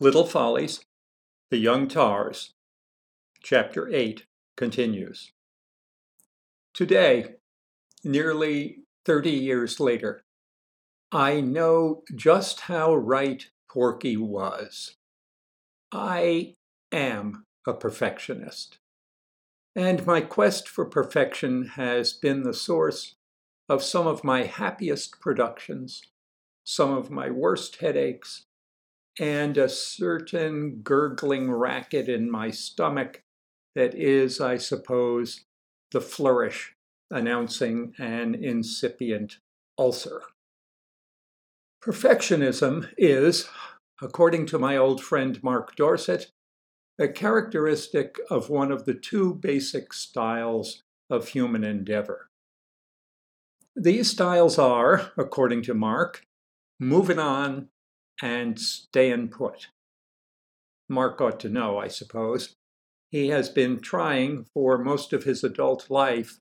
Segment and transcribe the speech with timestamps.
[0.00, 0.84] Little Follies,
[1.52, 2.54] The Young Tars,
[3.44, 5.30] Chapter 8 continues.
[6.74, 7.36] Today,
[8.02, 10.24] nearly 30 years later,
[11.12, 14.96] I know just how right Porky was.
[15.92, 16.54] I
[16.90, 18.78] am a perfectionist.
[19.76, 23.14] And my quest for perfection has been the source
[23.68, 26.02] of some of my happiest productions,
[26.64, 28.46] some of my worst headaches,
[29.18, 33.22] and a certain gurgling racket in my stomach
[33.74, 35.44] that is, I suppose,
[35.92, 36.74] the flourish
[37.10, 39.38] announcing an incipient
[39.78, 40.22] ulcer.
[41.82, 43.48] Perfectionism is,
[44.00, 46.30] according to my old friend Mark Dorset,
[46.98, 52.30] a characteristic of one of the two basic styles of human endeavor.
[53.76, 56.26] These styles are, according to Mark,
[56.78, 57.68] moving on
[58.22, 59.68] and staying put.
[60.88, 62.54] Mark ought to know, I suppose.
[63.10, 66.38] He has been trying for most of his adult life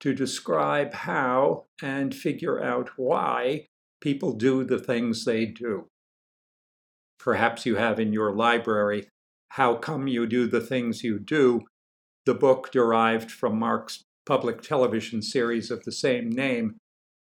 [0.00, 3.66] to describe how and figure out why
[4.00, 5.88] people do the things they do.
[7.18, 9.08] Perhaps you have in your library
[9.50, 11.62] How Come You Do the Things You Do,
[12.26, 16.76] the book derived from Mark's public television series of the same name,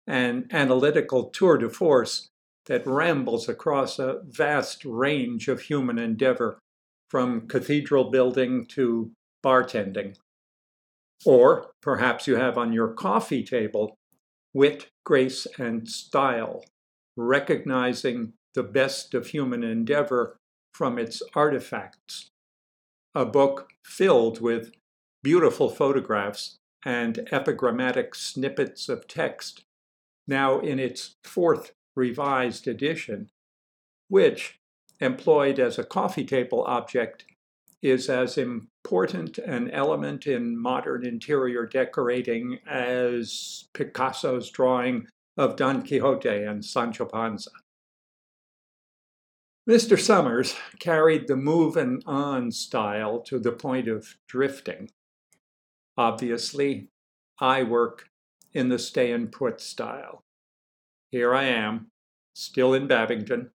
[0.07, 2.29] an analytical tour de force
[2.67, 6.59] that rambles across a vast range of human endeavor,
[7.11, 9.11] from cathedral building to
[9.45, 10.17] bartending.
[11.27, 13.97] Or perhaps you have on your coffee table
[14.55, 16.65] wit, grace, and style,
[17.17, 20.37] recognizing the best of human endeavor
[20.75, 22.29] from its artifacts.
[23.15, 24.73] A book filled with
[25.23, 29.63] beautiful photographs and epigrammatic snippets of text,
[30.27, 33.31] now in its fourth revised edition,
[34.09, 34.59] which,
[35.01, 37.25] employed as a coffee table object,
[37.83, 46.29] is as important an element in modern interior decorating as Picasso's drawing of Don Quixote
[46.29, 47.51] and Sancho Panza.
[49.69, 49.99] Mr.
[49.99, 54.91] Summers carried the move and on style to the point of drifting.
[55.97, 56.89] Obviously,
[57.39, 58.09] I work
[58.53, 60.25] in the stay and put style.
[61.13, 61.89] Here I am,
[62.35, 63.51] still in Babbington,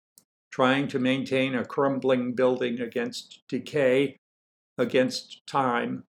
[0.51, 4.19] trying to maintain a crumbling building against decay,
[4.77, 6.03] against time,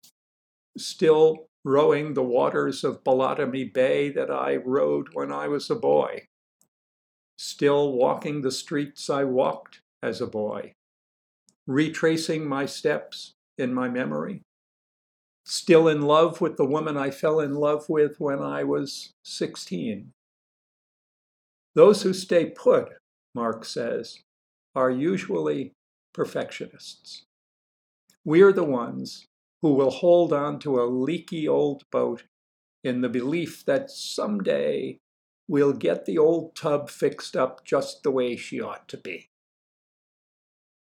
[0.78, 6.28] still rowing the waters of Bolotomy Bay that I rowed when I was a boy,
[7.38, 10.76] still walking the streets I walked as a boy,
[11.68, 14.44] retracing my steps in my memory,
[15.44, 20.14] still in love with the woman I fell in love with when I was 16
[21.76, 22.90] those who stay put,
[23.34, 24.20] Mark says,
[24.76, 25.74] are usually
[26.14, 27.24] perfectionists.
[28.26, 29.26] We're the ones
[29.62, 32.24] who will hold on to a leaky old boat
[32.84, 34.98] in the belief that someday
[35.48, 39.30] we'll get the old tub fixed up just the way she ought to be.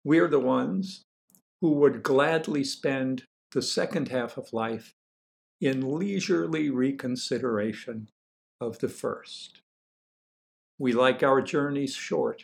[0.03, 1.03] We're the ones
[1.61, 4.93] who would gladly spend the second half of life
[5.59, 8.07] in leisurely reconsideration
[8.59, 9.61] of the first.
[10.81, 12.43] We like our journeys short.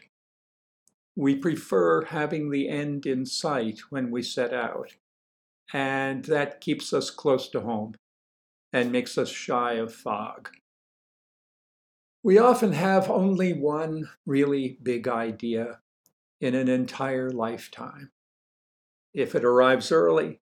[1.15, 4.93] We prefer having the end in sight when we set out,
[5.73, 7.95] and that keeps us close to home
[8.71, 10.49] and makes us shy of fog.
[12.21, 15.79] We often have only one really big idea
[16.39, 18.11] in an entire lifetime.
[19.15, 20.41] If it arrives early,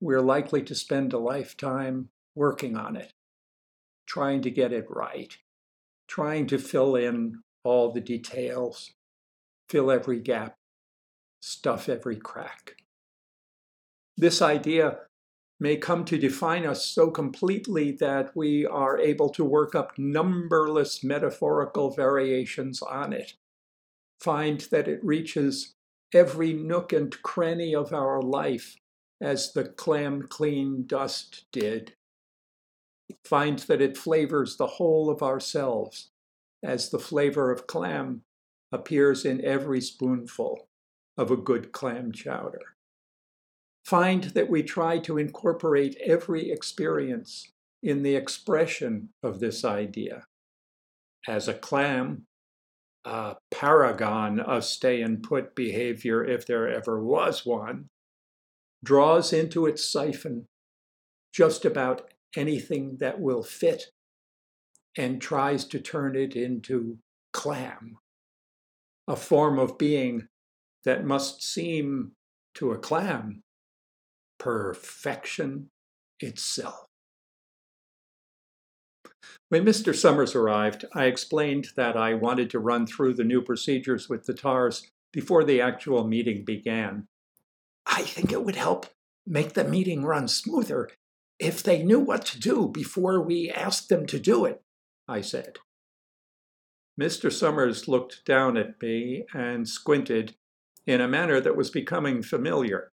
[0.00, 3.12] we're likely to spend a lifetime working on it,
[4.04, 5.38] trying to get it right
[6.10, 8.90] trying to fill in all the details,
[9.68, 10.56] fill every gap,
[11.40, 12.74] stuff every crack.
[14.16, 14.98] This idea
[15.60, 21.04] may come to define us so completely that we are able to work up numberless
[21.04, 23.34] metaphorical variations on it,
[24.20, 25.74] find that it reaches
[26.12, 28.76] every nook and cranny of our life
[29.20, 31.92] as the clam clean dust did,
[33.24, 36.10] finds that it flavors the whole of ourselves,
[36.62, 38.22] as the flavor of clam
[38.72, 40.68] appears in every spoonful
[41.16, 42.74] of a good clam chowder.
[43.84, 47.50] Find that we try to incorporate every experience
[47.82, 50.24] in the expression of this idea.
[51.26, 52.26] As a clam,
[53.04, 57.88] a paragon of stay and put behavior, if there ever was one,
[58.84, 60.46] draws into its siphon
[61.32, 63.86] just about anything that will fit
[64.96, 66.98] and tries to turn it into
[67.32, 67.98] clam,
[69.06, 70.28] a form of being
[70.84, 72.12] that must seem
[72.54, 73.42] to a clam
[74.38, 75.68] perfection
[76.18, 76.86] itself.
[79.48, 79.94] When Mr.
[79.94, 84.34] Summers arrived, I explained that I wanted to run through the new procedures with the
[84.34, 87.08] TARS before the actual meeting began.
[87.86, 88.86] I think it would help
[89.26, 90.90] make the meeting run smoother
[91.40, 94.62] if they knew what to do before we asked them to do it,
[95.08, 95.56] I said.
[97.00, 97.32] Mr.
[97.32, 100.34] Summers looked down at me and squinted
[100.86, 102.92] in a manner that was becoming familiar,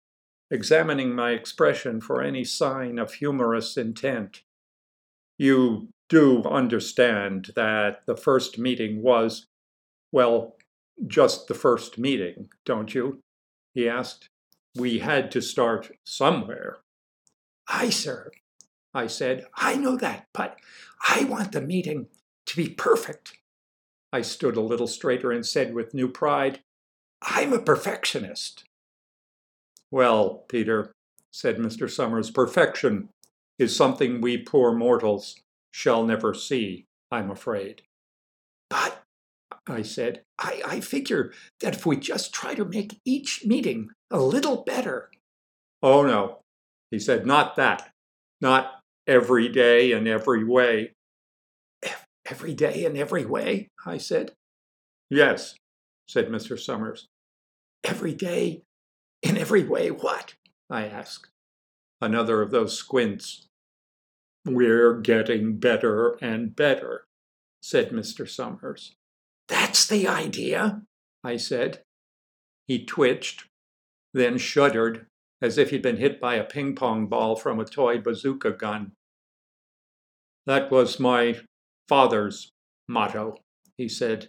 [0.48, 4.42] examining my expression for any sign of humorous intent.
[5.38, 9.46] You do understand that the first meeting was,
[10.12, 10.56] well,
[11.04, 13.20] just the first meeting, don't you?
[13.74, 14.28] he asked.
[14.76, 16.78] We had to start somewhere.
[17.68, 18.30] Aye, sir,
[18.94, 19.46] I said.
[19.54, 20.58] I know that, but
[21.08, 22.06] I want the meeting
[22.46, 23.38] to be perfect.
[24.12, 26.60] I stood a little straighter and said with new pride,
[27.22, 28.64] I'm a perfectionist.
[29.90, 30.92] Well, Peter,
[31.32, 31.90] said Mr.
[31.90, 33.08] Summers, perfection
[33.58, 35.40] is something we poor mortals
[35.70, 37.82] shall never see, I'm afraid.
[38.70, 39.02] But,
[39.66, 44.20] I said, I, I figure that if we just try to make each meeting a
[44.20, 45.10] little better.
[45.82, 46.38] Oh, no,
[46.90, 47.90] he said, not that.
[48.40, 48.70] Not
[49.06, 50.92] every day and every way.
[52.28, 54.32] Every day and every way, I said.
[55.10, 55.54] Yes,
[56.08, 56.58] said Mr.
[56.58, 57.06] Summers.
[57.84, 58.62] Every day,
[59.22, 60.34] in every way, what?
[60.68, 61.30] I asked.
[62.00, 63.46] Another of those squints.
[64.44, 67.06] We're getting better and better,
[67.62, 68.28] said Mr.
[68.28, 68.96] Summers.
[69.48, 70.82] That's the idea,
[71.22, 71.82] I said.
[72.66, 73.44] He twitched,
[74.12, 75.06] then shuddered
[75.42, 78.92] as if he'd been hit by a ping pong ball from a toy bazooka gun.
[80.46, 81.40] That was my
[81.88, 82.50] father's
[82.88, 83.36] motto,
[83.76, 84.28] he said.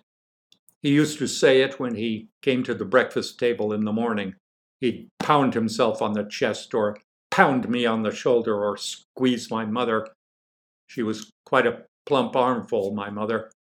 [0.82, 4.36] He used to say it when he came to the breakfast table in the morning.
[4.80, 6.98] He'd pound himself on the chest or
[7.32, 10.08] pound me on the shoulder or squeeze my mother.
[10.88, 13.52] She was quite a plump armful, my mother.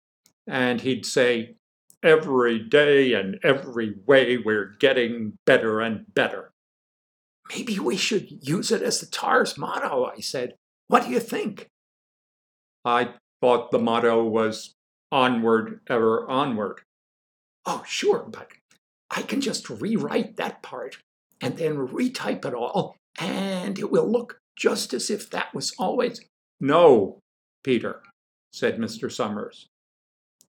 [0.46, 1.56] And he'd say,
[2.02, 6.52] Every day and every way we're getting better and better.
[7.50, 10.54] Maybe we should use it as the TAR's motto, I said.
[10.88, 11.68] What do you think?
[12.84, 14.74] I thought the motto was
[15.12, 16.80] onward, ever onward.
[17.64, 18.48] Oh, sure, but
[19.10, 20.98] I can just rewrite that part
[21.40, 26.20] and then retype it all, and it will look just as if that was always.
[26.60, 27.20] No,
[27.62, 28.02] Peter,
[28.52, 29.10] said Mr.
[29.10, 29.66] Summers.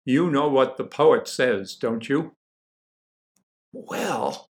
[0.05, 2.31] You know what the poet says, don't you?
[3.73, 4.47] Well,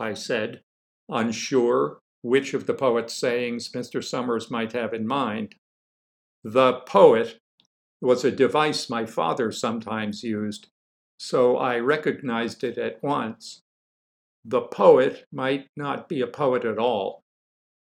[0.00, 0.62] I said,
[1.08, 4.02] unsure which of the poet's sayings Mr.
[4.02, 5.54] Summers might have in mind.
[6.44, 7.38] The poet
[8.00, 10.68] was a device my father sometimes used
[11.18, 13.62] so I recognized it at once.
[14.44, 17.22] The poet might not be a poet at all.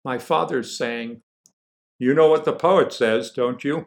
[0.04, 1.22] My father's saying,
[1.98, 3.86] You know what the poet says, don't you?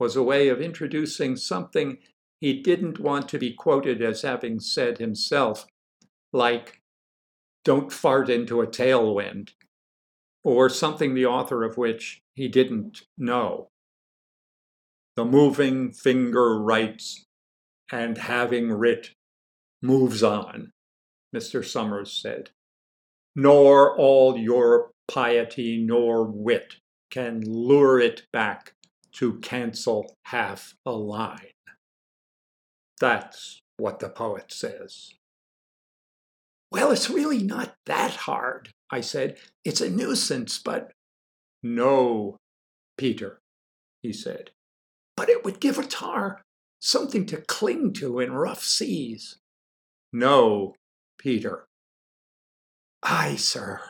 [0.00, 1.98] was a way of introducing something
[2.40, 5.66] he didn't want to be quoted as having said himself,
[6.32, 6.82] like,
[7.64, 9.50] Don't fart into a tailwind,
[10.42, 13.68] or something the author of which he didn't know.
[15.16, 17.24] The moving finger writes
[17.90, 19.10] and having writ
[19.80, 20.72] moves on,
[21.34, 21.64] Mr.
[21.64, 22.50] Summers said.
[23.36, 26.76] Nor all your piety nor wit
[27.10, 28.74] can lure it back
[29.12, 31.52] to cancel half a line.
[33.00, 35.14] That's what the poet says.
[36.74, 39.36] Well, it's really not that hard, I said.
[39.64, 40.90] It's a nuisance, but.
[41.62, 42.36] No,
[42.98, 43.38] Peter,
[44.02, 44.50] he said.
[45.16, 46.42] But it would give a tar
[46.80, 49.36] something to cling to in rough seas.
[50.12, 50.74] No,
[51.16, 51.64] Peter.
[53.04, 53.80] Aye, sir.